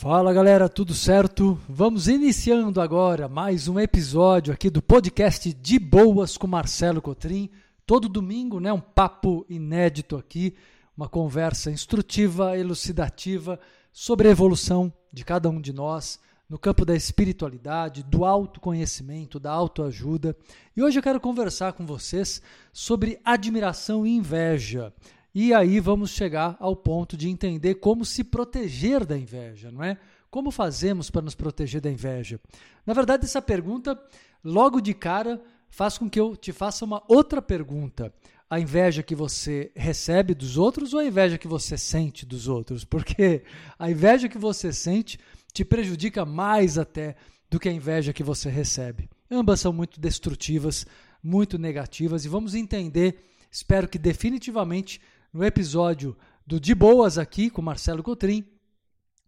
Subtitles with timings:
[0.00, 1.60] Fala galera, tudo certo?
[1.68, 7.50] Vamos iniciando agora mais um episódio aqui do podcast De Boas com Marcelo Cotrim.
[7.84, 8.72] Todo domingo, né?
[8.72, 10.54] Um papo inédito aqui,
[10.96, 13.60] uma conversa instrutiva, elucidativa
[13.92, 19.52] sobre a evolução de cada um de nós no campo da espiritualidade, do autoconhecimento, da
[19.52, 20.34] autoajuda.
[20.74, 22.40] E hoje eu quero conversar com vocês
[22.72, 24.94] sobre admiração e inveja.
[25.34, 29.96] E aí vamos chegar ao ponto de entender como se proteger da inveja, não é?
[30.30, 32.40] Como fazemos para nos proteger da inveja?
[32.84, 34.00] Na verdade, essa pergunta,
[34.44, 38.12] logo de cara, faz com que eu te faça uma outra pergunta.
[38.48, 42.84] A inveja que você recebe dos outros ou a inveja que você sente dos outros?
[42.84, 43.44] Porque
[43.78, 45.18] a inveja que você sente
[45.52, 47.14] te prejudica mais até
[47.48, 49.08] do que a inveja que você recebe.
[49.30, 50.84] Ambas são muito destrutivas,
[51.22, 55.00] muito negativas e vamos entender, espero que definitivamente
[55.32, 56.16] no episódio
[56.46, 58.44] do De Boas aqui com Marcelo Cotrim,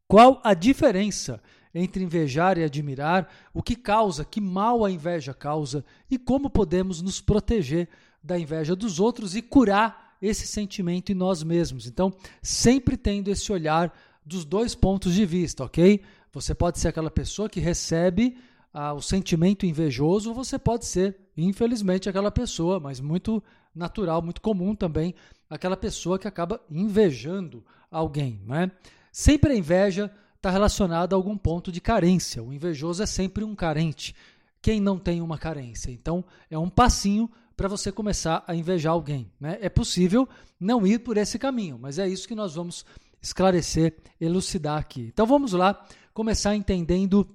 [0.08, 1.40] qual a diferença
[1.74, 7.00] entre invejar e admirar, o que causa, que mal a inveja causa e como podemos
[7.00, 7.88] nos proteger
[8.22, 11.86] da inveja dos outros e curar esse sentimento em nós mesmos.
[11.86, 13.92] Então, sempre tendo esse olhar
[14.24, 16.02] dos dois pontos de vista, ok?
[16.32, 18.36] Você pode ser aquela pessoa que recebe
[18.74, 23.42] o sentimento invejoso, você pode ser, infelizmente, aquela pessoa, mas muito
[23.74, 25.14] natural, muito comum também,
[25.48, 28.40] aquela pessoa que acaba invejando alguém.
[28.46, 28.70] Né?
[29.10, 32.42] Sempre a inveja está relacionada a algum ponto de carência.
[32.42, 34.14] O invejoso é sempre um carente.
[34.60, 35.90] Quem não tem uma carência?
[35.90, 39.30] Então, é um passinho para você começar a invejar alguém.
[39.38, 39.58] Né?
[39.60, 40.28] É possível
[40.58, 42.84] não ir por esse caminho, mas é isso que nós vamos
[43.20, 45.10] esclarecer, elucidar aqui.
[45.12, 45.84] Então, vamos lá
[46.14, 47.28] começar entendendo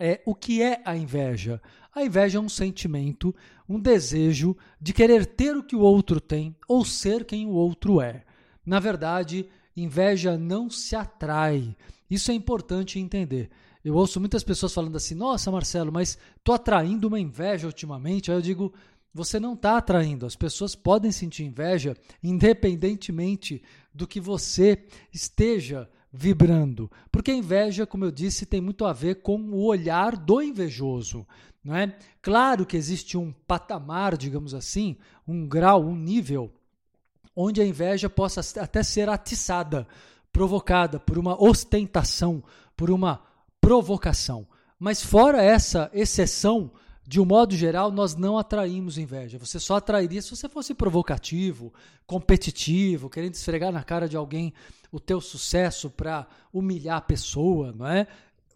[0.00, 1.60] é, o que é a inveja.
[1.94, 3.34] A inveja é um sentimento,
[3.68, 8.00] um desejo de querer ter o que o outro tem ou ser quem o outro
[8.00, 8.24] é.
[8.64, 11.76] Na verdade, inveja não se atrai.
[12.10, 13.50] Isso é importante entender.
[13.84, 18.30] Eu ouço muitas pessoas falando assim: nossa, Marcelo, mas estou atraindo uma inveja ultimamente.
[18.30, 18.72] Aí eu digo:
[19.12, 20.26] você não está atraindo.
[20.26, 26.90] As pessoas podem sentir inveja independentemente do que você esteja vibrando.
[27.10, 31.26] Porque a inveja, como eu disse, tem muito a ver com o olhar do invejoso.
[31.62, 31.94] Não é?
[32.22, 36.50] Claro que existe um patamar, digamos assim, um grau, um nível,
[37.36, 39.86] onde a inveja possa até ser atiçada,
[40.32, 42.42] provocada por uma ostentação,
[42.76, 43.22] por uma
[43.60, 44.46] provocação.
[44.78, 46.72] Mas fora essa exceção,
[47.06, 49.38] de um modo geral, nós não atraímos inveja.
[49.38, 51.72] Você só atrairia se você fosse provocativo,
[52.06, 54.52] competitivo, querendo esfregar na cara de alguém
[54.92, 58.06] o teu sucesso para humilhar a pessoa, não é?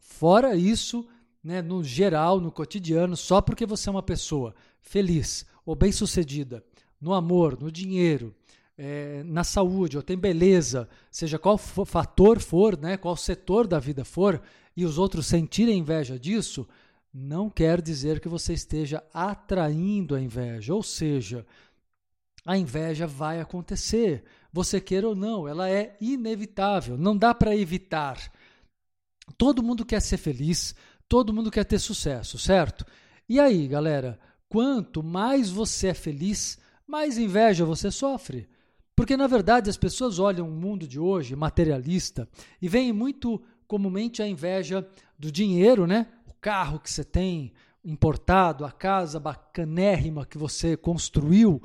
[0.00, 1.06] Fora isso,
[1.42, 6.62] né, no geral, no cotidiano, só porque você é uma pessoa feliz ou bem-sucedida
[7.00, 8.34] no amor, no dinheiro,
[8.76, 14.04] é, na saúde, ou tem beleza, seja qual fator for, né, qual setor da vida
[14.04, 14.40] for,
[14.76, 16.66] e os outros sentirem inveja disso,
[17.14, 20.74] não quer dizer que você esteja atraindo a inveja.
[20.74, 21.46] Ou seja,
[22.44, 24.24] a inveja vai acontecer.
[24.52, 28.32] Você queira ou não, ela é inevitável, não dá para evitar.
[29.38, 30.74] Todo mundo quer ser feliz,
[31.08, 32.84] todo mundo quer ter sucesso, certo?
[33.28, 38.48] E aí, galera, quanto mais você é feliz, mais inveja você sofre.
[38.96, 42.28] Porque, na verdade, as pessoas olham o mundo de hoje, materialista,
[42.60, 44.86] e veem muito comumente a inveja
[45.18, 46.06] do dinheiro, né?
[46.44, 51.62] Carro que você tem importado, a casa bacanérrima que você construiu,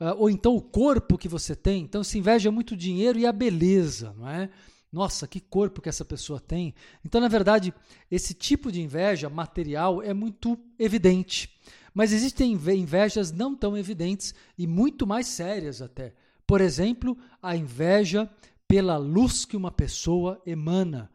[0.00, 1.82] uh, ou então o corpo que você tem.
[1.82, 4.48] Então se inveja muito o dinheiro e a beleza, não é?
[4.90, 6.74] Nossa, que corpo que essa pessoa tem.
[7.04, 7.74] Então, na verdade,
[8.10, 11.50] esse tipo de inveja material é muito evidente.
[11.92, 16.14] Mas existem invejas não tão evidentes e muito mais sérias até.
[16.46, 18.30] Por exemplo, a inveja
[18.66, 21.10] pela luz que uma pessoa emana.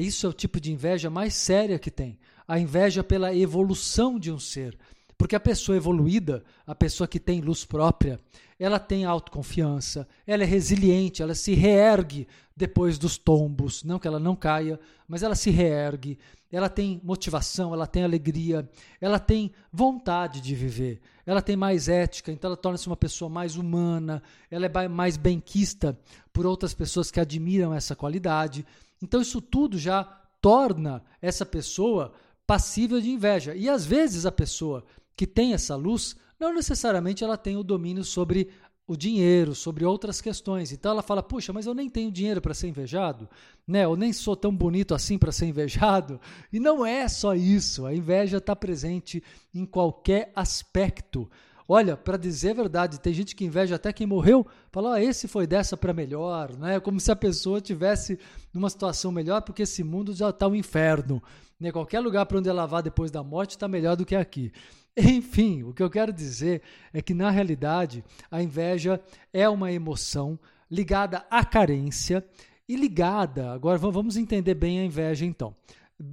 [0.00, 2.18] Isso é o tipo de inveja mais séria que tem.
[2.46, 4.76] A inveja pela evolução de um ser.
[5.16, 8.20] Porque a pessoa evoluída, a pessoa que tem luz própria,
[8.58, 12.26] ela tem autoconfiança, ela é resiliente, ela se reergue
[12.56, 16.18] depois dos tombos, não que ela não caia, mas ela se reergue,
[16.50, 18.68] ela tem motivação, ela tem alegria,
[19.00, 23.56] ela tem vontade de viver, ela tem mais ética, então ela torna-se uma pessoa mais
[23.56, 25.96] humana, ela é mais benquista
[26.32, 28.66] por outras pessoas que admiram essa qualidade.
[29.02, 30.04] Então isso tudo já
[30.40, 32.12] torna essa pessoa
[32.46, 33.54] passível de inveja.
[33.54, 34.84] E às vezes a pessoa
[35.16, 38.48] que tem essa luz, não necessariamente ela tem o domínio sobre
[38.86, 40.72] o dinheiro, sobre outras questões.
[40.72, 43.28] Então ela fala: "Puxa, mas eu nem tenho dinheiro para ser invejado,
[43.66, 43.84] né?
[43.84, 46.18] Eu nem sou tão bonito assim para ser invejado".
[46.50, 47.84] E não é só isso.
[47.84, 49.22] A inveja está presente
[49.54, 51.30] em qualquer aspecto.
[51.70, 55.28] Olha, para dizer a verdade, tem gente que inveja até quem morreu, fala, ah, esse
[55.28, 56.80] foi dessa para melhor, né?
[56.80, 58.18] Como se a pessoa tivesse
[58.54, 61.22] numa situação melhor, porque esse mundo já está um inferno.
[61.60, 61.70] Né?
[61.70, 64.50] Qualquer lugar para onde ela vá depois da morte está melhor do que aqui.
[64.96, 68.98] Enfim, o que eu quero dizer é que, na realidade, a inveja
[69.30, 72.24] é uma emoção ligada à carência
[72.66, 73.52] e ligada.
[73.52, 75.54] Agora vamos entender bem a inveja então.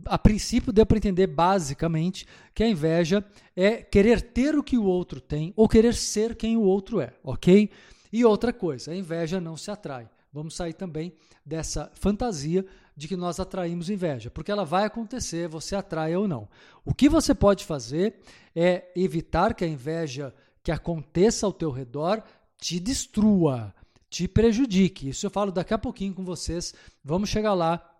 [0.06, 3.24] A princípio deu para entender basicamente que a inveja
[3.56, 7.14] é querer ter o que o outro tem ou querer ser quem o outro é,
[7.24, 7.70] ok?
[8.12, 10.10] E outra coisa, a inveja não se atrai.
[10.34, 11.14] Vamos sair também
[11.46, 12.66] dessa fantasia
[12.96, 16.48] de que nós atraímos inveja, porque ela vai acontecer, você atrai ou não.
[16.84, 18.16] O que você pode fazer
[18.56, 20.34] é evitar que a inveja
[20.64, 22.24] que aconteça ao teu redor
[22.58, 23.74] te destrua,
[24.10, 25.10] te prejudique.
[25.10, 26.74] Isso eu falo daqui a pouquinho com vocês.
[27.04, 27.95] Vamos chegar lá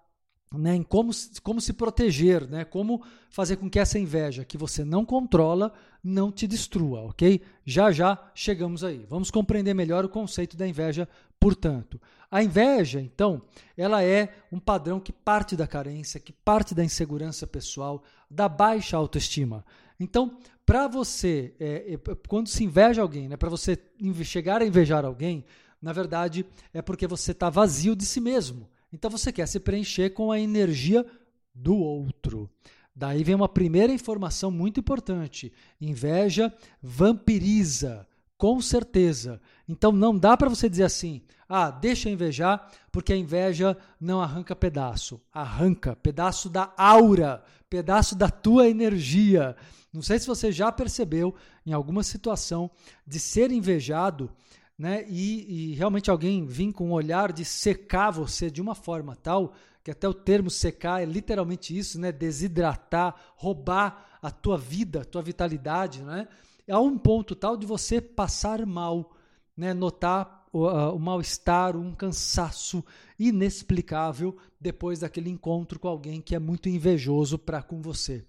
[0.54, 1.12] né, em como,
[1.44, 6.32] como se proteger, né, como fazer com que essa inveja que você não controla não
[6.32, 7.42] te destrua, ok?
[7.66, 9.06] Já já chegamos aí.
[9.10, 11.08] Vamos compreender melhor o conceito da inveja,
[11.40, 12.00] portanto.
[12.30, 13.42] A inveja, então,
[13.78, 18.98] ela é um padrão que parte da carência, que parte da insegurança pessoal, da baixa
[18.98, 19.66] autoestima.
[20.00, 23.78] Então, para você, é, é, quando se inveja alguém, né, para você
[24.24, 25.46] chegar a invejar alguém,
[25.82, 28.68] na verdade é porque você está vazio de si mesmo.
[28.92, 31.06] Então você quer se preencher com a energia
[31.54, 32.50] do outro.
[32.96, 35.52] Daí vem uma primeira informação muito importante:
[35.82, 39.42] inveja vampiriza, com certeza.
[39.68, 44.56] Então não dá para você dizer assim: ah, deixa invejar, porque a inveja não arranca
[44.56, 45.22] pedaço.
[45.32, 49.56] Arranca pedaço da aura, pedaço da tua energia.
[49.94, 51.36] Não sei se você já percebeu
[51.66, 52.70] em alguma situação
[53.06, 54.30] de ser invejado,
[54.78, 55.06] né?
[55.08, 59.54] E, e realmente alguém vir com um olhar de secar você de uma forma tal
[59.84, 62.12] que até o termo secar é literalmente isso, né?
[62.12, 66.28] Desidratar, roubar a tua vida, a tua vitalidade, né?
[66.68, 69.16] A um ponto tal de você passar mal,
[69.56, 69.76] né?
[69.76, 72.84] Notar o, o mal-estar, um cansaço
[73.20, 78.26] inexplicável depois daquele encontro com alguém que é muito invejoso para com você.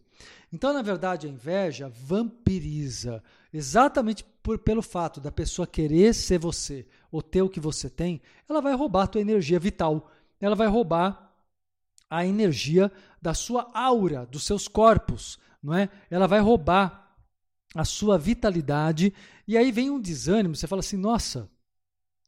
[0.53, 3.23] Então, na verdade, a inveja vampiriza,
[3.53, 8.21] exatamente por, pelo fato da pessoa querer ser você ou ter o que você tem,
[8.49, 10.11] ela vai roubar a tua energia vital,
[10.41, 11.35] ela vai roubar
[12.09, 12.91] a energia
[13.21, 15.89] da sua aura, dos seus corpos, não é?
[16.11, 17.17] Ela vai roubar
[17.75, 19.13] a sua vitalidade
[19.47, 21.51] e aí vem um desânimo, você fala assim: "Nossa,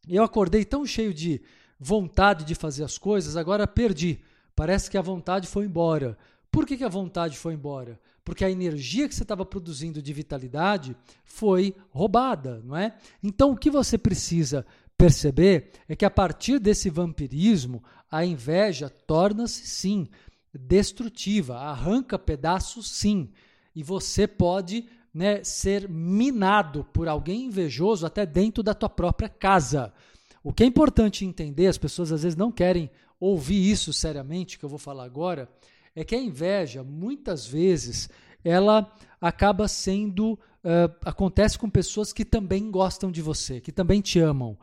[0.09, 1.41] eu acordei tão cheio de
[1.79, 4.21] vontade de fazer as coisas, agora perdi.
[4.55, 6.19] Parece que a vontade foi embora.
[6.59, 8.01] Por que, que a vontade foi embora?
[8.25, 12.97] Porque a energia que você estava produzindo de vitalidade foi roubada, não é?
[13.23, 14.67] Então, o que você precisa
[14.97, 20.09] perceber é que a partir desse vampirismo, a inveja torna-se sim
[20.53, 23.31] destrutiva, arranca pedaços sim,
[23.73, 29.95] e você pode né, ser minado por alguém invejoso até dentro da tua própria casa.
[30.43, 32.91] O que é importante entender, as pessoas às vezes não querem
[33.21, 35.49] ouvir isso seriamente, que eu vou falar agora,
[35.99, 38.09] é que a inveja, muitas vezes,
[38.45, 38.89] ela
[39.21, 40.39] acaba sendo.
[40.59, 44.57] Uh, acontece com pessoas que também gostam de você, que também te amam.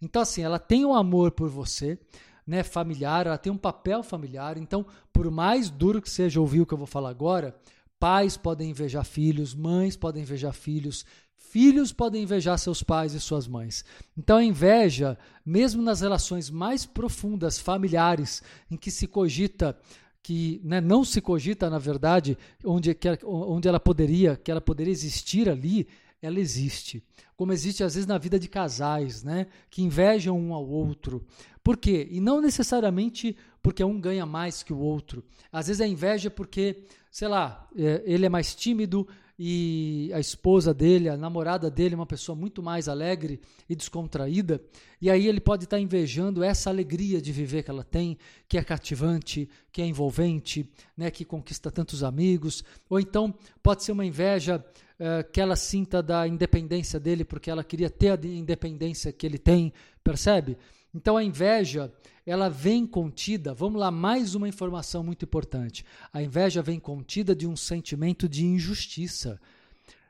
[0.00, 1.98] Então, assim, ela tem um amor por você,
[2.46, 4.56] né, familiar, ela tem um papel familiar.
[4.56, 7.54] Então, por mais duro que seja ouvir o que eu vou falar agora,
[8.00, 11.04] pais podem invejar filhos, mães podem invejar filhos,
[11.36, 13.84] filhos podem invejar seus pais e suas mães.
[14.16, 19.76] Então, a inveja, mesmo nas relações mais profundas familiares, em que se cogita
[20.22, 24.92] que né, não se cogita, na verdade, onde, que, onde ela poderia, que ela poderia
[24.92, 25.86] existir ali,
[26.20, 27.02] ela existe.
[27.36, 31.24] Como existe às vezes na vida de casais, né, que invejam um ao outro.
[31.62, 32.08] Por quê?
[32.10, 35.24] E não necessariamente porque um ganha mais que o outro.
[35.52, 39.06] Às vezes a inveja é porque, sei lá, é, ele é mais tímido
[39.38, 44.60] e a esposa dele, a namorada dele, uma pessoa muito mais alegre e descontraída,
[45.00, 48.18] e aí ele pode estar invejando essa alegria de viver que ela tem,
[48.48, 53.92] que é cativante, que é envolvente, né, que conquista tantos amigos, ou então pode ser
[53.92, 54.56] uma inveja
[54.98, 59.38] uh, que ela sinta da independência dele, porque ela queria ter a independência que ele
[59.38, 60.56] tem, percebe?
[60.94, 61.92] Então a inveja,
[62.24, 65.84] ela vem contida, vamos lá, mais uma informação muito importante.
[66.12, 69.40] A inveja vem contida de um sentimento de injustiça.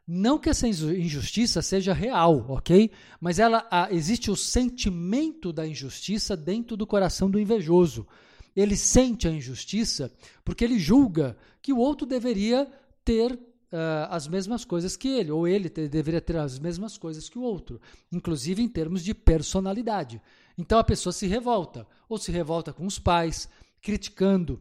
[0.06, 2.90] Não que essa injustiça seja real, ok?
[3.20, 8.06] Mas ela a, existe o sentimento da injustiça dentro do coração do invejoso.
[8.56, 10.10] Ele sente a injustiça
[10.44, 12.66] porque ele julga que o outro deveria
[13.04, 13.38] ter
[13.70, 17.42] Uh, as mesmas coisas que ele, ou ele deveria ter as mesmas coisas que o
[17.42, 17.78] outro,
[18.10, 20.22] inclusive em termos de personalidade.
[20.58, 23.48] Então a pessoa se revolta, ou se revolta com os pais,
[23.80, 24.60] criticando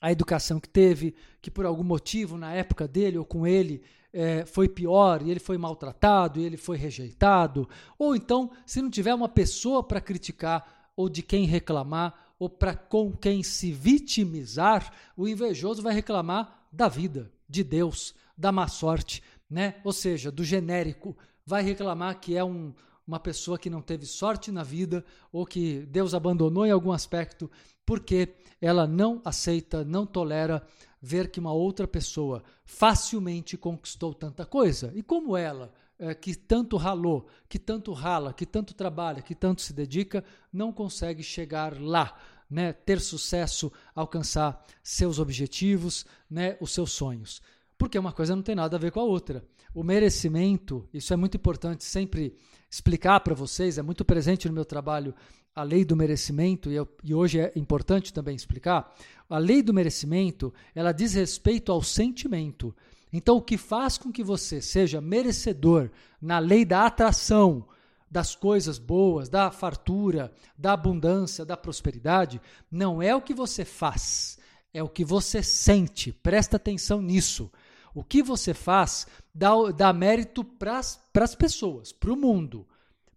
[0.00, 4.46] a educação que teve, que por algum motivo na época dele ou com ele é,
[4.46, 7.68] foi pior e ele foi maltratado e ele foi rejeitado.
[7.98, 12.74] Ou então, se não tiver uma pessoa para criticar ou de quem reclamar ou para
[12.74, 19.22] com quem se vitimizar, o invejoso vai reclamar da vida, de Deus, da má sorte,
[19.48, 19.76] né?
[19.82, 21.16] Ou seja, do genérico.
[21.44, 22.74] Vai reclamar que é um,
[23.06, 27.50] uma pessoa que não teve sorte na vida ou que Deus abandonou em algum aspecto
[27.84, 30.66] porque ela não aceita, não tolera
[31.00, 34.92] ver que uma outra pessoa facilmente conquistou tanta coisa.
[34.96, 39.62] E como ela, é, que tanto ralou, que tanto rala, que tanto trabalha, que tanto
[39.62, 42.18] se dedica, não consegue chegar lá,
[42.50, 42.72] né?
[42.72, 46.56] ter sucesso, alcançar seus objetivos, né?
[46.60, 47.40] os seus sonhos.
[47.78, 49.44] Porque uma coisa não tem nada a ver com a outra.
[49.72, 52.34] O merecimento, isso é muito importante sempre
[52.70, 55.14] explicar para vocês, é muito presente no meu trabalho
[55.54, 58.94] a lei do merecimento, e, eu, e, hoje é importante também explicar,
[59.28, 62.76] a lei do merecimento, ela diz respeito ao sentimento.
[63.10, 67.66] Então, o que faz com que você seja merecedor na lei da atração
[68.10, 74.38] das coisas boas, da fartura, da abundância, da prosperidade, não é o que você faz,
[74.72, 76.12] é o que você sente.
[76.12, 77.50] Presta atenção nisso.
[77.96, 82.66] O que você faz dá, dá mérito para as pessoas, para o mundo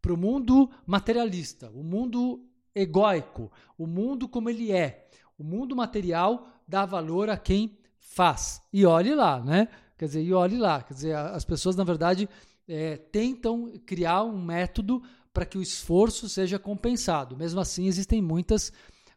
[0.01, 5.07] para o mundo materialista, o mundo egóico, o mundo como ele é.
[5.38, 8.62] O mundo material dá valor a quem faz.
[8.71, 9.67] E olhe lá, né?
[9.98, 10.81] Quer dizer, e olhe lá.
[10.81, 12.29] Quer dizer, as pessoas, na verdade,
[12.67, 15.01] é, tentam criar um método
[15.33, 17.36] para que o esforço seja compensado.
[17.36, 18.71] Mesmo assim, existem muitas,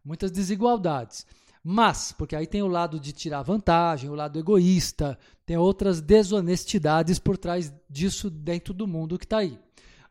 [0.05, 1.27] muitas desigualdades.
[1.65, 5.17] Mas, porque aí tem o lado de tirar vantagem, o lado egoísta,
[5.47, 9.59] tem outras desonestidades por trás disso dentro do mundo que está aí.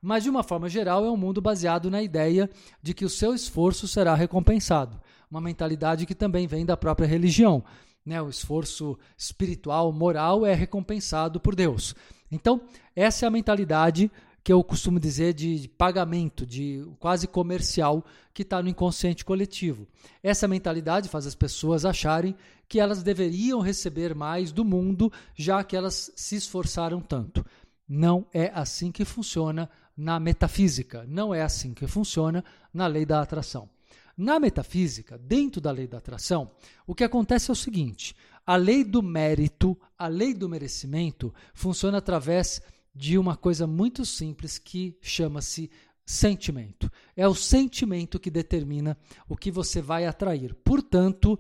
[0.02, 2.50] Mas, de uma forma geral, é um mundo baseado na ideia
[2.82, 5.00] de que o seu esforço será recompensado.
[5.30, 7.64] Uma mentalidade que também vem da própria religião.
[8.04, 8.20] Né?
[8.22, 11.94] O esforço espiritual, moral é recompensado por Deus.
[12.32, 12.62] Então,
[12.96, 14.10] essa é a mentalidade
[14.44, 19.88] que eu costumo dizer de pagamento, de quase comercial, que está no inconsciente coletivo.
[20.24, 22.36] Essa mentalidade faz as pessoas acharem
[22.68, 27.46] que elas deveriam receber mais do mundo, já que elas se esforçaram tanto.
[27.88, 31.06] Não é assim que funciona na metafísica.
[31.08, 32.44] Não é assim que funciona
[32.74, 33.70] na lei da atração.
[34.18, 36.52] Na metafísica, dentro da lei da atração,
[36.88, 41.98] o que acontece é o seguinte: a lei do mérito, a lei do merecimento, funciona
[41.98, 42.62] através
[42.94, 45.70] de uma coisa muito simples que chama-se
[46.06, 46.92] sentimento.
[47.16, 48.98] É o sentimento que determina
[49.30, 50.54] o que você vai atrair.
[50.56, 51.40] Portanto,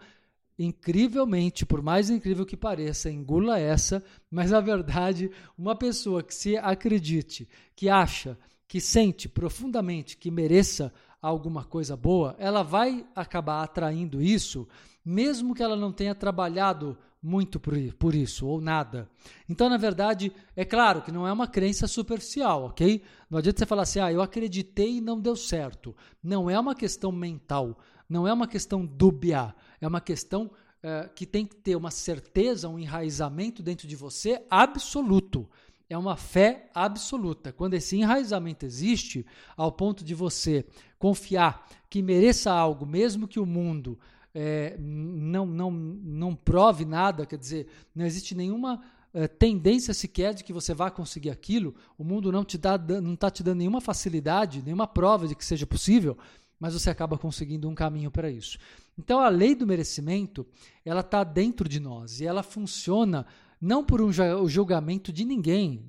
[0.58, 6.55] incrivelmente, por mais incrível que pareça, engula essa, mas a verdade, uma pessoa que se
[6.58, 14.22] acredite, que acha que sente profundamente que mereça alguma coisa boa, ela vai acabar atraindo
[14.22, 14.67] isso,
[15.03, 19.10] mesmo que ela não tenha trabalhado muito por, por isso, ou nada.
[19.48, 23.01] Então, na verdade, é claro que não é uma crença superficial, ok?
[23.30, 25.96] Não adianta você falar assim, ah, eu acreditei e não deu certo.
[26.24, 27.78] Não é uma questão mental,
[28.10, 30.50] não é uma questão dúbia, é uma questão
[30.82, 35.48] é, que tem que ter uma certeza, um enraizamento dentro de você absoluto
[35.94, 37.51] é uma fé absoluta.
[37.51, 39.25] Quando esse enraizamento existe,
[39.58, 40.66] ao ponto de você
[40.98, 44.00] confiar que mereça algo, mesmo que o mundo
[44.34, 48.82] é, não, não, não prove nada, quer dizer, não existe nenhuma
[49.14, 53.58] é, tendência sequer de que você vá conseguir aquilo, o mundo não está te dando
[53.58, 56.18] nenhuma facilidade, nenhuma prova de que seja possível,
[56.60, 58.58] mas você acaba conseguindo um caminho para isso.
[58.98, 60.46] Então a lei do merecimento,
[60.86, 63.26] ela está dentro de nós e ela funciona
[63.60, 64.12] não por um
[64.48, 65.84] julgamento de ninguém,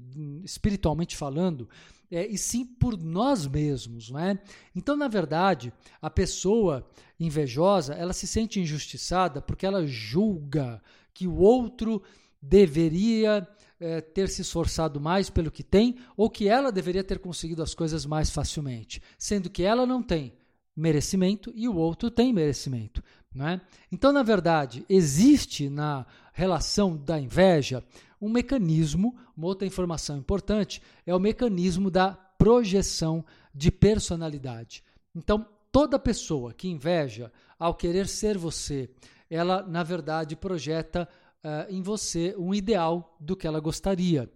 [0.45, 1.69] espiritualmente falando,
[2.13, 4.39] é, e sim por nós mesmos, não é?
[4.77, 6.87] Então, na verdade, a pessoa
[7.19, 10.83] invejosa, ela se sente injustiçada porque ela julga
[11.15, 12.03] que o outro
[12.41, 13.49] deveria
[13.81, 17.75] é, ter se esforçado mais pelo que tem ou que ela deveria ter conseguido as
[17.75, 20.35] coisas mais facilmente, sendo que ela não tem
[20.77, 23.03] merecimento e o outro tem merecimento.
[23.35, 23.61] Né?
[23.91, 27.83] Então, na verdade, existe na relação da inveja
[28.21, 33.25] um mecanismo, uma outra informação importante, é o mecanismo da projeção
[33.55, 34.83] de personalidade.
[35.15, 38.89] Então, toda pessoa que inveja, ao querer ser você,
[39.29, 41.09] ela, na verdade, projeta
[41.43, 44.31] uh, em você um ideal do que ela gostaria.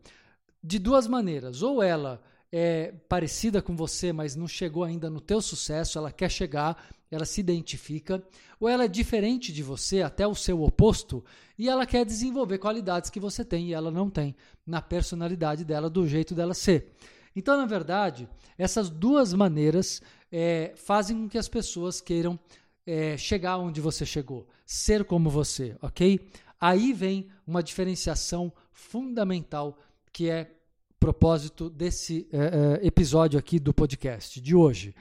[0.63, 5.41] De duas maneiras, ou ela é parecida com você, mas não chegou ainda no teu
[5.41, 8.23] sucesso, ela quer chegar, ela se identifica,
[8.59, 11.25] ou ela é diferente de você, até o seu oposto,
[11.59, 14.35] e ela quer desenvolver qualidades que você tem e ela não tem,
[14.67, 16.93] na personalidade dela, do jeito dela ser.
[17.35, 20.01] Então, na verdade, essas duas maneiras
[20.33, 22.39] é, fazem com que as pessoas queiram
[22.87, 26.21] é, chegar onde você chegou, ser como você, ok?
[26.61, 29.79] Aí vem uma diferenciação fundamental
[30.13, 30.51] que é
[30.99, 34.95] propósito desse é, é, episódio aqui do podcast de hoje.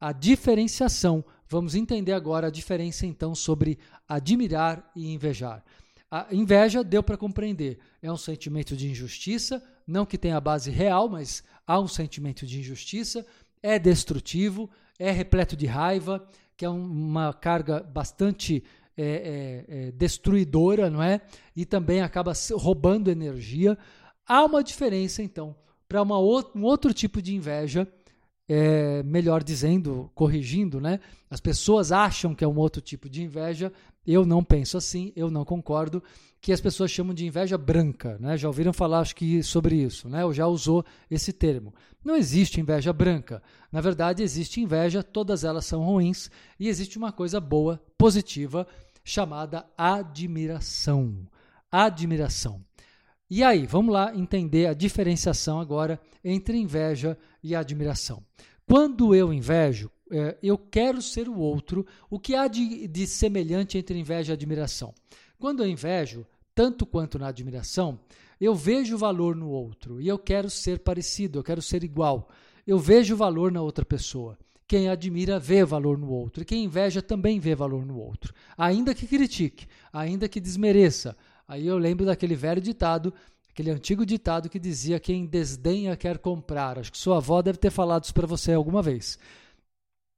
[0.00, 1.24] A diferenciação.
[1.48, 5.64] Vamos entender agora a diferença então sobre admirar e invejar.
[6.10, 7.78] A inveja deu para compreender.
[8.00, 12.60] É um sentimento de injustiça, não que tenha base real, mas há um sentimento de
[12.60, 13.26] injustiça,
[13.62, 18.62] é destrutivo, é repleto de raiva, que é uma carga bastante
[18.96, 21.20] é, é, é, destruidora, não é?
[21.56, 23.76] E também acaba roubando energia.
[24.26, 25.56] Há uma diferença, então,
[25.88, 27.88] para um outro tipo de inveja,
[28.48, 31.00] é, melhor dizendo, corrigindo, né?
[31.30, 33.72] As pessoas acham que é um outro tipo de inveja.
[34.06, 36.02] Eu não penso assim, eu não concordo.
[36.40, 38.36] Que as pessoas chamam de inveja branca, né?
[38.36, 40.24] Já ouviram falar, acho que sobre isso, né?
[40.24, 41.74] Ou já usou esse termo.
[42.04, 43.42] Não existe inveja branca.
[43.72, 48.66] Na verdade, existe inveja, todas elas são ruins e existe uma coisa boa, positiva,
[49.02, 51.26] chamada admiração.
[51.72, 52.62] Admiração.
[53.36, 58.22] E aí, vamos lá entender a diferenciação agora entre inveja e admiração.
[58.64, 61.84] Quando eu invejo, é, eu quero ser o outro.
[62.08, 64.94] O que há de, de semelhante entre inveja e admiração?
[65.36, 66.24] Quando eu invejo,
[66.54, 67.98] tanto quanto na admiração,
[68.40, 72.28] eu vejo valor no outro e eu quero ser parecido, eu quero ser igual.
[72.64, 74.38] Eu vejo valor na outra pessoa.
[74.64, 78.94] Quem admira vê valor no outro, e quem inveja também vê valor no outro, ainda
[78.94, 83.12] que critique, ainda que desmereça, Aí eu lembro daquele velho ditado,
[83.50, 86.78] aquele antigo ditado que dizia: quem desdenha quer comprar.
[86.78, 89.18] Acho que sua avó deve ter falado isso para você alguma vez.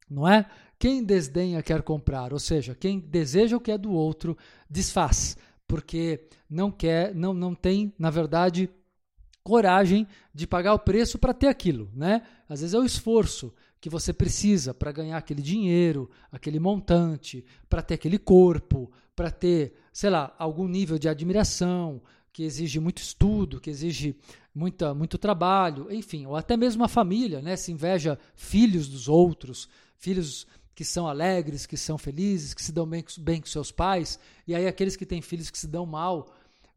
[0.08, 0.46] Não é?
[0.78, 4.36] Quem desdenha quer comprar, ou seja, quem deseja o que é do outro
[4.68, 8.68] desfaz, porque não quer, não, não tem, na verdade,
[9.42, 12.22] coragem de pagar o preço para ter aquilo, né?
[12.48, 17.80] Às vezes é o esforço que você precisa para ganhar aquele dinheiro, aquele montante, para
[17.80, 23.58] ter aquele corpo, para ter, sei lá, algum nível de admiração, que exige muito estudo,
[23.58, 24.14] que exige
[24.54, 27.56] muita, muito trabalho, enfim, ou até mesmo a família, né?
[27.56, 32.86] Se inveja filhos dos outros, filhos que são alegres, que são felizes, que se dão
[32.86, 36.30] bem, bem com seus pais, e aí aqueles que têm filhos que se dão mal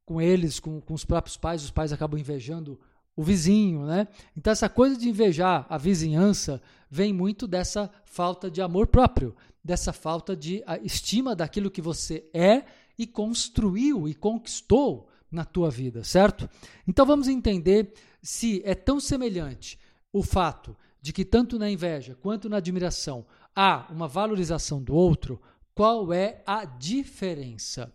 [0.06, 2.80] com eles, com, com os próprios pais, os pais acabam invejando
[3.18, 4.08] o vizinho, né?
[4.34, 9.92] Então essa coisa de invejar a vizinhança vem muito dessa falta de amor próprio, dessa
[9.92, 12.64] falta de estima daquilo que você é
[13.00, 16.50] e construiu e conquistou na tua vida, certo?
[16.86, 19.80] Então vamos entender se é tão semelhante
[20.12, 25.42] o fato de que tanto na inveja quanto na admiração há uma valorização do outro,
[25.74, 27.94] qual é a diferença?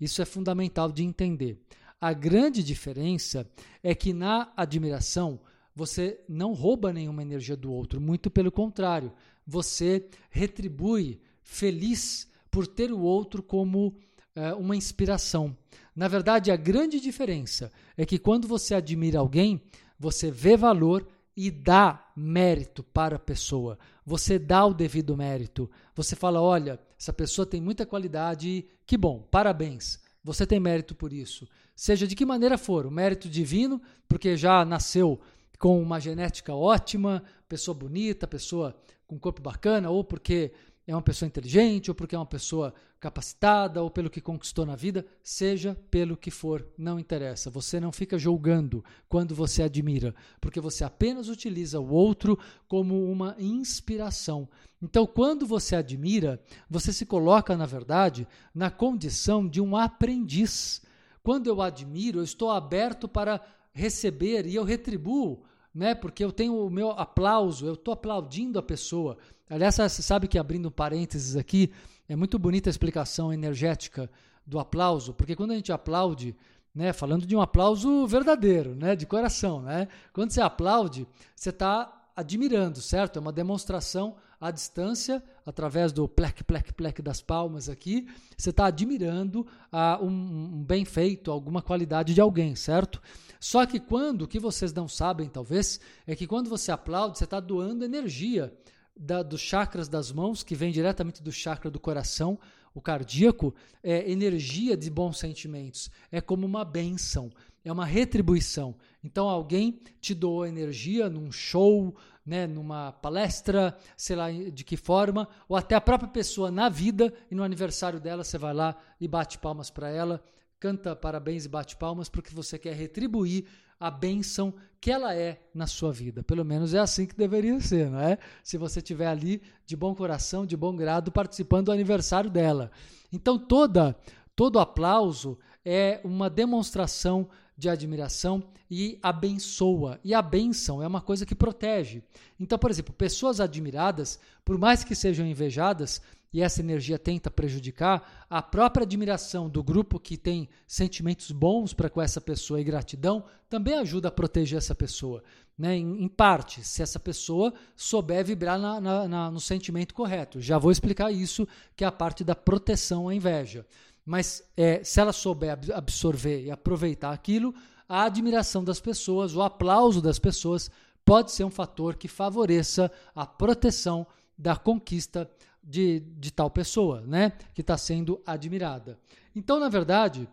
[0.00, 1.60] Isso é fundamental de entender.
[2.00, 3.46] A grande diferença
[3.82, 5.38] é que na admiração
[5.74, 9.12] você não rouba nenhuma energia do outro, muito pelo contrário,
[9.46, 13.94] você retribui feliz por ter o outro como
[14.36, 15.56] é, uma inspiração.
[15.94, 19.60] Na verdade, a grande diferença é que quando você admira alguém,
[19.98, 21.04] você vê valor
[21.36, 23.76] e dá mérito para a pessoa.
[24.04, 25.68] Você dá o devido mérito.
[25.96, 29.98] Você fala: olha, essa pessoa tem muita qualidade, que bom, parabéns.
[30.22, 34.64] Você tem mérito por isso seja de que maneira for, o mérito divino, porque já
[34.64, 35.20] nasceu
[35.58, 38.74] com uma genética ótima, pessoa bonita, pessoa
[39.06, 40.52] com corpo bacana, ou porque
[40.86, 44.76] é uma pessoa inteligente, ou porque é uma pessoa capacitada, ou pelo que conquistou na
[44.76, 47.50] vida, seja pelo que for, não interessa.
[47.50, 53.34] Você não fica julgando quando você admira, porque você apenas utiliza o outro como uma
[53.38, 54.48] inspiração.
[54.80, 60.82] Então, quando você admira, você se coloca, na verdade, na condição de um aprendiz.
[61.22, 63.40] Quando eu admiro, eu estou aberto para
[63.72, 65.42] receber e eu retribuo,
[65.76, 65.94] né?
[65.94, 69.18] Porque eu tenho o meu aplauso, eu estou aplaudindo a pessoa.
[69.48, 71.70] Aliás, você sabe que abrindo parênteses aqui,
[72.08, 74.10] é muito bonita a explicação energética
[74.46, 76.34] do aplauso, porque quando a gente aplaude,
[76.74, 79.88] né, falando de um aplauso verdadeiro, né, de coração, né?
[80.12, 83.18] Quando você aplaude, você está admirando, certo?
[83.18, 88.66] É uma demonstração à distância, através do plec, plec, plec das palmas aqui, você está
[88.66, 93.00] admirando ah, um, um bem feito, alguma qualidade de alguém, certo?
[93.40, 97.24] Só que quando, o que vocês não sabem talvez, é que quando você aplaude, você
[97.24, 98.52] está doando energia
[98.96, 102.38] da, dos chakras das mãos, que vem diretamente do chakra do coração,
[102.74, 105.90] o cardíaco, é energia de bons sentimentos.
[106.10, 107.30] É como uma benção,
[107.64, 108.74] é uma retribuição.
[109.02, 111.96] Então alguém te doou energia num show,
[112.26, 117.12] né, numa palestra, sei lá de que forma, ou até a própria pessoa na vida
[117.30, 120.20] e no aniversário dela você vai lá e bate palmas para ela,
[120.58, 123.46] canta parabéns e bate palmas porque você quer retribuir
[123.78, 126.22] a bênção que ela é na sua vida.
[126.22, 128.18] Pelo menos é assim que deveria ser, não é?
[128.42, 132.70] Se você estiver ali de bom coração, de bom grado, participando do aniversário dela.
[133.12, 133.96] Então toda
[134.34, 139.98] todo aplauso é uma demonstração de admiração e abençoa.
[140.04, 142.02] E a benção é uma coisa que protege.
[142.38, 148.26] Então, por exemplo, pessoas admiradas, por mais que sejam invejadas, e essa energia tenta prejudicar,
[148.28, 153.24] a própria admiração do grupo que tem sentimentos bons para com essa pessoa e gratidão
[153.48, 155.22] também ajuda a proteger essa pessoa.
[155.56, 155.76] Né?
[155.76, 160.38] Em, em parte, se essa pessoa souber vibrar na, na, na, no sentimento correto.
[160.38, 163.64] Já vou explicar isso, que é a parte da proteção à inveja.
[164.06, 167.52] Mas é, se ela souber absorver e aproveitar aquilo,
[167.88, 170.70] a admiração das pessoas, o aplauso das pessoas
[171.04, 174.06] pode ser um fator que favoreça a proteção
[174.38, 175.28] da conquista
[175.62, 177.32] de, de tal pessoa, né?
[177.52, 178.96] Que está sendo admirada.
[179.34, 180.28] Então, na verdade,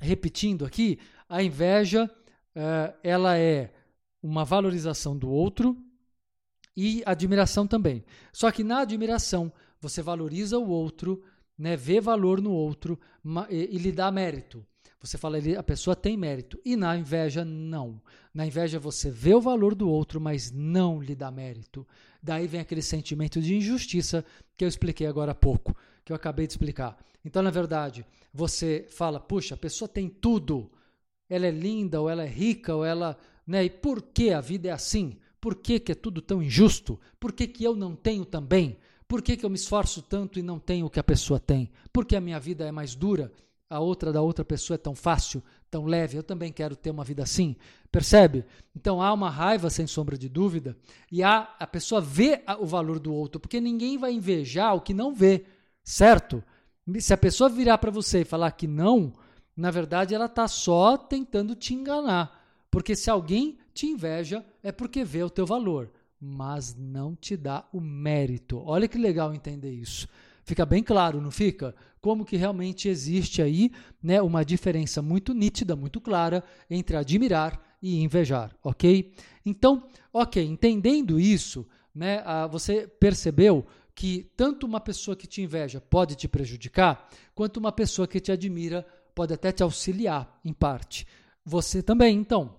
[0.00, 2.04] repetindo aqui, a inveja
[2.56, 3.72] uh, ela é
[4.22, 5.76] uma valorização do outro
[6.74, 8.04] e admiração também.
[8.32, 11.22] Só que na admiração você valoriza o outro,
[11.58, 12.98] né, vê valor no outro
[13.50, 14.64] e, e lhe dá mérito.
[15.00, 16.58] Você fala, a pessoa tem mérito.
[16.64, 18.00] E na inveja, não.
[18.34, 21.86] Na inveja, você vê o valor do outro, mas não lhe dá mérito.
[22.22, 24.24] Daí vem aquele sentimento de injustiça
[24.56, 26.98] que eu expliquei agora há pouco, que eu acabei de explicar.
[27.24, 30.70] Então, na verdade, você fala, puxa, a pessoa tem tudo.
[31.28, 33.16] Ela é linda, ou ela é rica, ou ela.
[33.46, 33.64] Né?
[33.64, 35.18] E por que a vida é assim?
[35.40, 36.98] Por que, que é tudo tão injusto?
[37.20, 38.76] Por que, que eu não tenho também?
[39.08, 41.70] Por que, que eu me esforço tanto e não tenho o que a pessoa tem?
[41.92, 43.32] Por que a minha vida é mais dura?
[43.70, 46.16] A outra da outra pessoa é tão fácil, tão leve.
[46.16, 47.56] Eu também quero ter uma vida assim.
[47.90, 48.44] Percebe?
[48.74, 50.76] Então há uma raiva sem sombra de dúvida
[51.10, 54.92] e há a pessoa vê o valor do outro, porque ninguém vai invejar o que
[54.92, 55.44] não vê,
[55.84, 56.42] certo?
[56.98, 59.12] Se a pessoa virar para você e falar que não,
[59.56, 62.44] na verdade ela está só tentando te enganar.
[62.70, 65.90] Porque se alguém te inveja, é porque vê o teu valor
[66.20, 68.58] mas não te dá o mérito.
[68.64, 70.08] Olha que legal entender isso.
[70.44, 71.74] Fica bem claro, não fica?
[72.00, 78.00] Como que realmente existe aí né, uma diferença muito nítida, muito clara entre admirar e
[78.02, 79.12] invejar, ok?
[79.44, 86.14] Então, ok, entendendo isso, né, você percebeu que tanto uma pessoa que te inveja pode
[86.14, 91.06] te prejudicar, quanto uma pessoa que te admira pode até te auxiliar em parte.
[91.44, 92.54] Você também, então,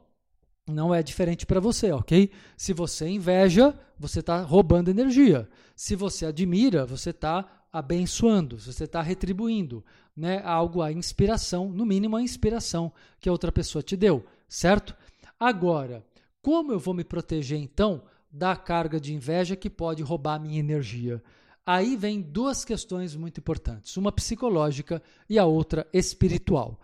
[0.68, 2.30] não é diferente para você, ok?
[2.58, 5.50] Se você inveja, você está roubando energia.
[5.76, 9.84] Se você admira, você está abençoando, você está retribuindo
[10.16, 14.96] né, algo, a inspiração, no mínimo a inspiração que a outra pessoa te deu, certo?
[15.40, 16.04] Agora,
[16.42, 18.02] como eu vou me proteger então
[18.32, 21.22] da carga de inveja que pode roubar minha energia?
[21.66, 26.80] Aí vem duas questões muito importantes, uma psicológica e a outra espiritual.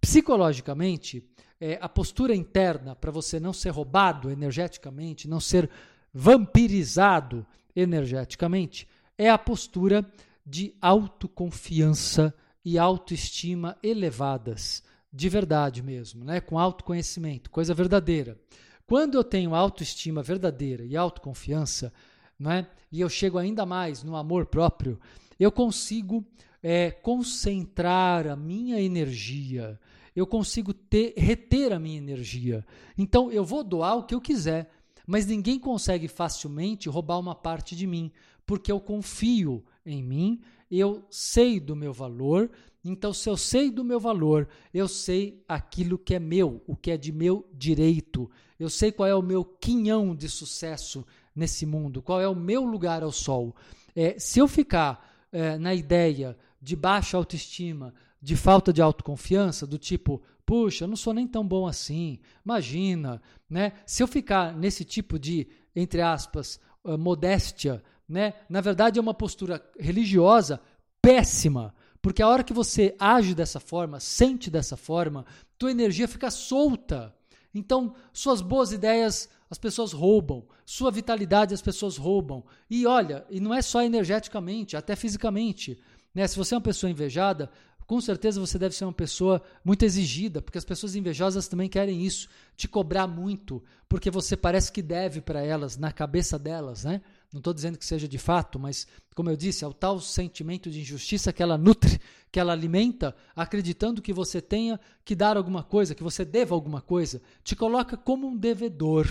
[0.00, 1.26] Psicologicamente,
[1.64, 5.70] é, a postura interna para você não ser roubado energeticamente, não ser
[6.12, 10.04] vampirizado energeticamente, é a postura
[10.44, 16.38] de autoconfiança e autoestima elevadas, de verdade mesmo, né?
[16.38, 18.38] com autoconhecimento, coisa verdadeira.
[18.86, 21.90] Quando eu tenho autoestima verdadeira e autoconfiança,
[22.38, 22.66] né?
[22.92, 25.00] e eu chego ainda mais no amor próprio,
[25.40, 26.22] eu consigo
[26.62, 29.80] é, concentrar a minha energia,
[30.14, 32.64] eu consigo ter, reter a minha energia.
[32.96, 34.70] Então eu vou doar o que eu quiser,
[35.06, 38.10] mas ninguém consegue facilmente roubar uma parte de mim,
[38.46, 42.50] porque eu confio em mim, eu sei do meu valor.
[42.84, 46.90] Então, se eu sei do meu valor, eu sei aquilo que é meu, o que
[46.90, 48.30] é de meu direito.
[48.58, 52.64] Eu sei qual é o meu quinhão de sucesso nesse mundo, qual é o meu
[52.64, 53.54] lugar ao sol.
[53.96, 57.94] É, se eu ficar é, na ideia de baixa autoestima,
[58.24, 63.20] de falta de autoconfiança, do tipo, puxa, eu não sou nem tão bom assim, imagina,
[63.50, 63.74] né?
[63.84, 68.32] Se eu ficar nesse tipo de, entre aspas, uh, modéstia, né?
[68.48, 70.58] Na verdade é uma postura religiosa
[71.02, 75.26] péssima, porque a hora que você age dessa forma, sente dessa forma,
[75.58, 77.14] tua energia fica solta.
[77.54, 82.42] Então, suas boas ideias as pessoas roubam, sua vitalidade as pessoas roubam.
[82.70, 85.78] E olha, e não é só energeticamente, até fisicamente.
[86.14, 86.26] Né?
[86.26, 87.50] Se você é uma pessoa invejada,
[87.86, 92.02] com certeza você deve ser uma pessoa muito exigida, porque as pessoas invejosas também querem
[92.02, 97.02] isso, te cobrar muito, porque você parece que deve para elas, na cabeça delas, né?
[97.32, 100.70] Não estou dizendo que seja de fato, mas, como eu disse, é o tal sentimento
[100.70, 105.62] de injustiça que ela nutre, que ela alimenta, acreditando que você tenha que dar alguma
[105.62, 109.06] coisa, que você deva alguma coisa, te coloca como um devedor.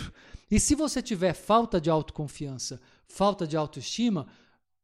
[0.49, 4.27] E se você tiver falta de autoconfiança, falta de autoestima,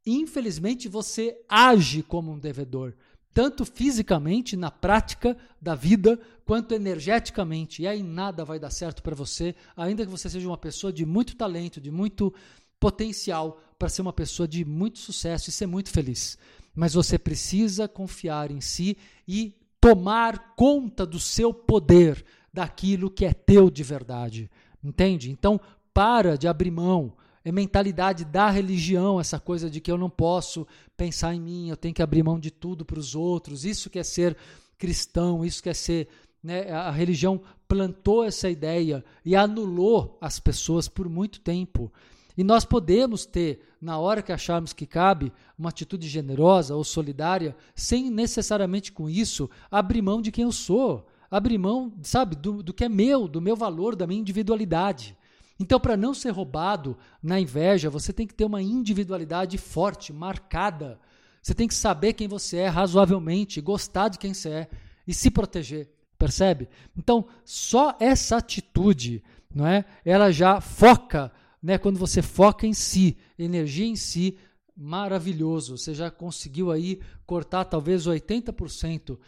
[0.05, 2.93] infelizmente você age como um devedor
[3.33, 7.81] tanto fisicamente, na prática da vida, quanto energeticamente.
[7.83, 11.05] E aí nada vai dar certo para você, ainda que você seja uma pessoa de
[11.05, 12.33] muito talento, de muito
[12.79, 16.37] potencial para ser uma pessoa de muito sucesso e ser muito feliz.
[16.75, 23.33] Mas você precisa confiar em si e tomar conta do seu poder, daquilo que é
[23.33, 24.49] teu de verdade.
[24.83, 25.29] Entende?
[25.29, 25.59] Então,
[25.93, 27.13] para de abrir mão.
[27.43, 31.77] É mentalidade da religião, essa coisa de que eu não posso pensar em mim, eu
[31.77, 33.63] tenho que abrir mão de tudo para os outros.
[33.63, 34.35] Isso quer ser
[34.77, 36.07] cristão, isso quer ser.
[36.41, 41.91] Né, a religião plantou essa ideia e anulou as pessoas por muito tempo.
[42.37, 47.53] E nós podemos ter, na hora que acharmos que cabe, uma atitude generosa ou solidária,
[47.75, 52.73] sem necessariamente com isso abrir mão de quem eu sou, abrir mão, sabe, do, do
[52.73, 55.17] que é meu, do meu valor, da minha individualidade.
[55.59, 60.99] Então, para não ser roubado na inveja, você tem que ter uma individualidade forte, marcada.
[61.41, 64.69] Você tem que saber quem você é razoavelmente, gostar de quem você é
[65.05, 66.69] e se proteger, percebe?
[66.97, 69.21] Então, só essa atitude,
[69.53, 69.83] não é?
[70.05, 74.37] Ela já foca, né, quando você foca em si, energia em si,
[74.77, 75.77] maravilhoso.
[75.77, 79.19] Você já conseguiu aí cortar talvez 80%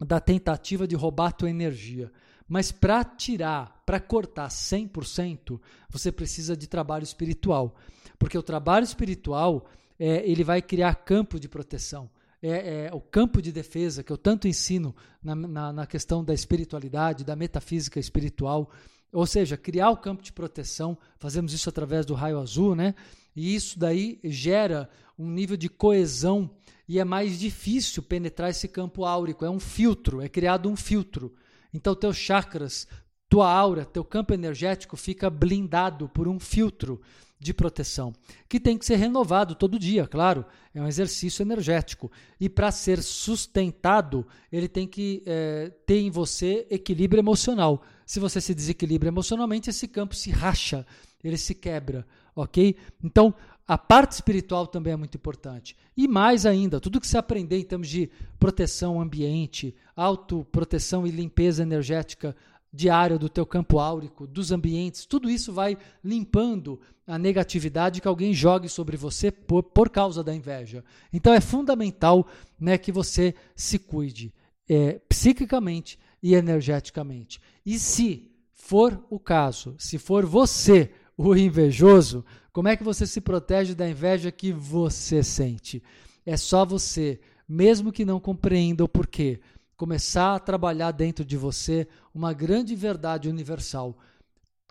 [0.00, 2.10] da tentativa de roubar a tua energia.
[2.48, 7.76] Mas para tirar, para cortar 100%, você precisa de trabalho espiritual.
[8.18, 12.08] Porque o trabalho espiritual, é, ele vai criar campo de proteção.
[12.42, 16.34] É, é, o campo de defesa que eu tanto ensino na, na, na questão da
[16.34, 18.70] espiritualidade, da metafísica espiritual.
[19.12, 22.94] Ou seja, criar o campo de proteção, fazemos isso através do raio azul, né?
[23.34, 26.50] E isso daí gera um nível de coesão
[26.88, 29.44] e é mais difícil penetrar esse campo áurico.
[29.44, 31.34] É um filtro, é criado um filtro.
[31.72, 32.86] Então, teus chakras,
[33.28, 37.00] tua aura, teu campo energético fica blindado por um filtro
[37.38, 38.14] de proteção,
[38.48, 42.10] que tem que ser renovado todo dia, claro, é um exercício energético.
[42.40, 47.82] E para ser sustentado, ele tem que é, ter em você equilíbrio emocional.
[48.06, 50.86] Se você se desequilibra emocionalmente, esse campo se racha,
[51.22, 52.76] ele se quebra, ok?
[53.04, 53.34] Então,
[53.66, 55.76] a parte espiritual também é muito importante.
[55.96, 61.62] E mais ainda, tudo que você aprender em termos de proteção ambiente, autoproteção e limpeza
[61.62, 62.36] energética
[62.72, 68.32] diária do teu campo áurico, dos ambientes, tudo isso vai limpando a negatividade que alguém
[68.34, 70.84] jogue sobre você por, por causa da inveja.
[71.12, 72.26] Então é fundamental
[72.60, 74.32] né, que você se cuide
[74.68, 77.40] é, psiquicamente e energeticamente.
[77.64, 83.20] E se for o caso, se for você o invejoso, como é que você se
[83.20, 85.82] protege da inveja que você sente?
[86.24, 89.40] É só você, mesmo que não compreenda o porquê,
[89.76, 93.96] começar a trabalhar dentro de você uma grande verdade universal.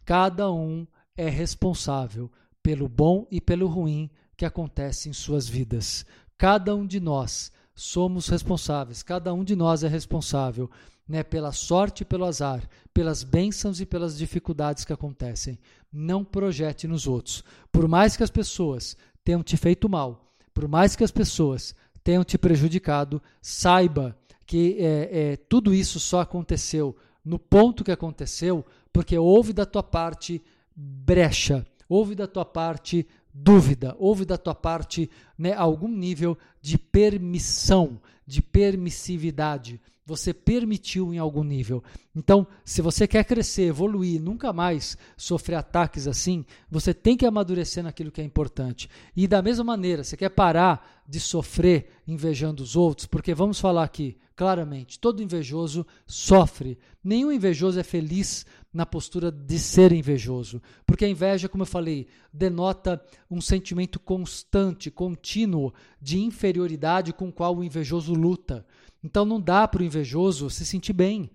[0.04, 2.32] Cada um é responsável
[2.62, 6.06] pelo bom e pelo ruim que acontece em suas vidas.
[6.38, 10.70] Cada um de nós somos responsáveis, cada um de nós é responsável
[11.08, 15.60] né, pela sorte e pelo azar, pelas bênçãos e pelas dificuldades que acontecem.
[15.92, 17.44] Não projete nos outros.
[17.72, 22.24] Por mais que as pessoas tenham te feito mal, por mais que as pessoas tenham
[22.24, 28.64] te prejudicado, saiba que é, é, tudo isso só aconteceu no ponto que aconteceu
[28.94, 30.44] porque houve da tua parte
[30.76, 38.00] brecha, houve da tua parte dúvida, houve da tua parte né, algum nível de permissão,
[38.26, 41.84] de permissividade você permitiu em algum nível.
[42.16, 47.84] Então, se você quer crescer, evoluir, nunca mais sofrer ataques assim, você tem que amadurecer
[47.84, 48.88] naquilo que é importante.
[49.16, 53.84] E da mesma maneira, você quer parar de sofrer invejando os outros, porque vamos falar
[53.84, 56.78] aqui claramente, todo invejoso sofre.
[57.04, 62.08] Nenhum invejoso é feliz na postura de ser invejoso, porque a inveja, como eu falei,
[62.34, 68.66] denota um sentimento constante, contínuo de inferioridade com o qual o invejoso luta.
[69.06, 71.30] Então não dá para o invejoso se sentir bem.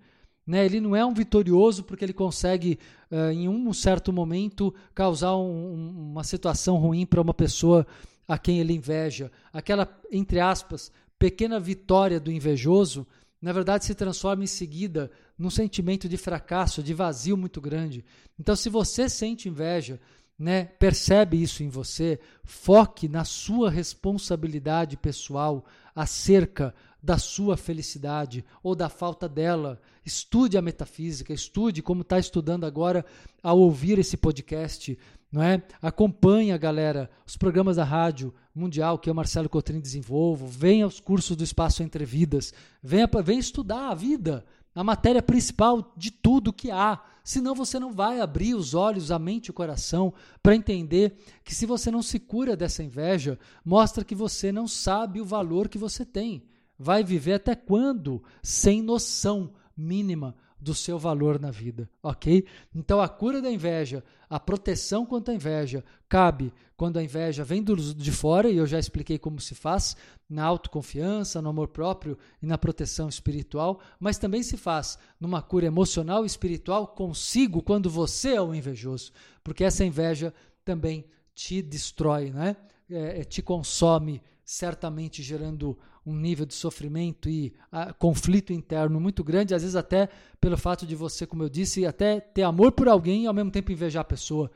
[0.45, 0.65] Né?
[0.65, 2.77] Ele não é um vitorioso porque ele consegue,
[3.09, 7.87] uh, em um certo momento, causar um, uma situação ruim para uma pessoa
[8.27, 9.31] a quem ele inveja.
[9.53, 13.07] Aquela, entre aspas, pequena vitória do invejoso,
[13.41, 18.03] na verdade se transforma em seguida num sentimento de fracasso, de vazio muito grande.
[18.37, 19.97] Então, se você sente inveja,
[20.37, 25.63] né, percebe isso em você, foque na sua responsabilidade pessoal
[25.95, 29.81] acerca da sua felicidade ou da falta dela.
[30.05, 33.05] Estude a metafísica, estude como está estudando agora
[33.41, 34.97] ao ouvir esse podcast.
[35.31, 35.63] Não é?
[35.81, 40.45] Acompanhe, galera, os programas da Rádio Mundial que o Marcelo Cotrim desenvolvo.
[40.45, 42.53] Venha aos cursos do Espaço Entre Vidas.
[42.83, 47.01] Venha, venha estudar a vida, a matéria principal de tudo que há.
[47.23, 51.53] Senão você não vai abrir os olhos, a mente e o coração para entender que
[51.53, 55.77] se você não se cura dessa inveja, mostra que você não sabe o valor que
[55.77, 56.43] você tem.
[56.77, 62.45] Vai viver até quando sem noção mínima do seu valor na vida, ok?
[62.73, 67.63] Então a cura da inveja, a proteção contra a inveja, cabe quando a inveja vem
[67.63, 69.97] do, de fora, e eu já expliquei como se faz,
[70.29, 75.65] na autoconfiança, no amor próprio e na proteção espiritual, mas também se faz numa cura
[75.65, 79.11] emocional e espiritual consigo quando você é o invejoso,
[79.43, 82.55] porque essa inveja também te destrói, né?
[82.89, 84.21] É, é te consome,
[84.51, 90.09] certamente gerando um nível de sofrimento e a, conflito interno muito grande, às vezes até
[90.41, 93.49] pelo fato de você, como eu disse, até ter amor por alguém e ao mesmo
[93.49, 94.51] tempo invejar a pessoa.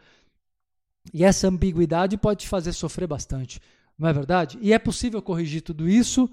[1.14, 3.62] E essa ambiguidade pode te fazer sofrer bastante,
[3.98, 4.60] não é verdade?
[4.62, 6.30] E é possível corrigir tudo isso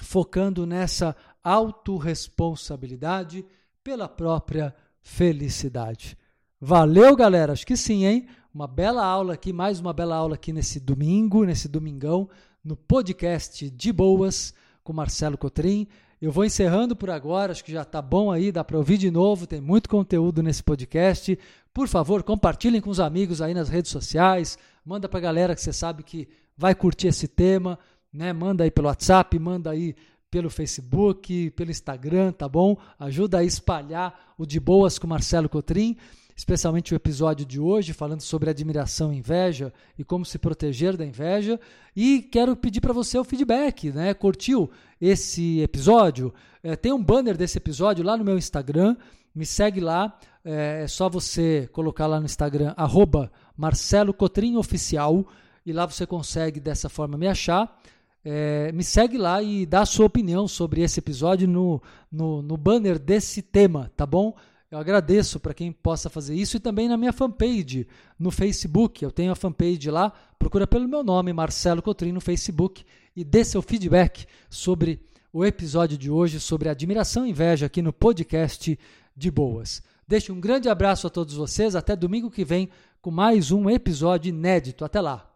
[0.00, 3.46] focando nessa autorresponsabilidade
[3.84, 6.18] pela própria felicidade.
[6.60, 7.52] Valeu, galera.
[7.52, 8.26] Acho que sim, hein?
[8.52, 12.28] Uma bela aula aqui, mais uma bela aula aqui nesse domingo, nesse domingão
[12.64, 15.86] no podcast De Boas com Marcelo Cotrim.
[16.20, 19.10] Eu vou encerrando por agora, acho que já está bom aí, dá para ouvir de
[19.10, 21.38] novo, tem muito conteúdo nesse podcast.
[21.72, 25.60] Por favor, compartilhem com os amigos aí nas redes sociais, manda para a galera que
[25.60, 27.78] você sabe que vai curtir esse tema,
[28.12, 28.32] né?
[28.32, 29.94] Manda aí pelo WhatsApp, manda aí
[30.30, 32.76] pelo Facebook, pelo Instagram, tá bom?
[32.98, 35.96] Ajuda a espalhar o De Boas com Marcelo Cotrim
[36.38, 41.04] especialmente o episódio de hoje, falando sobre admiração e inveja e como se proteger da
[41.04, 41.58] inveja.
[41.96, 44.14] E quero pedir para você o feedback, né?
[44.14, 44.70] Curtiu
[45.00, 46.32] esse episódio?
[46.62, 48.96] É, tem um banner desse episódio lá no meu Instagram.
[49.34, 50.16] Me segue lá.
[50.44, 55.26] É, é só você colocar lá no Instagram, arroba Marcelo Cotrim Oficial,
[55.66, 57.80] e lá você consegue dessa forma me achar.
[58.24, 62.56] É, me segue lá e dá a sua opinião sobre esse episódio no, no, no
[62.56, 64.36] banner desse tema, tá bom?
[64.70, 69.02] Eu agradeço para quem possa fazer isso e também na minha fanpage no Facebook.
[69.02, 72.84] Eu tenho a fanpage lá, procura pelo meu nome, Marcelo Cotrim, no Facebook
[73.16, 75.00] e dê seu feedback sobre
[75.32, 78.78] o episódio de hoje, sobre admiração e inveja aqui no podcast
[79.16, 79.82] de Boas.
[80.06, 81.74] Deixo um grande abraço a todos vocês.
[81.74, 82.68] Até domingo que vem
[83.00, 84.84] com mais um episódio inédito.
[84.84, 85.27] Até lá!